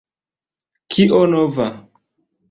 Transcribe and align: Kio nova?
Kio 0.95 1.19
nova? 1.33 1.67